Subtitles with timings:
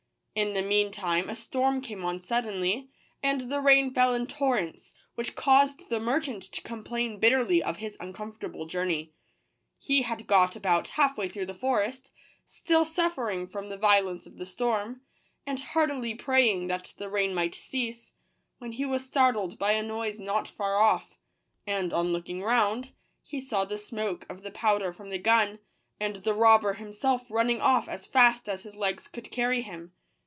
[0.33, 2.87] In the mean time a storm came on suddenly,
[3.21, 7.97] and the rain fell in torrents, which caused the merchant to complain bitterly of his
[7.99, 9.11] uncomfortable journey.
[9.77, 12.11] He had got about half way through the forest,
[12.45, 15.01] still suffering from the violence of the storm,
[15.45, 18.13] and heartily praying that the rain might cease,
[18.57, 21.17] when he was startled by a noise not far off;
[21.67, 25.59] and on looking round, he saw the smoke of the powder from the gun,
[25.99, 29.91] and the robber himself running off as fast as his legs could carry him.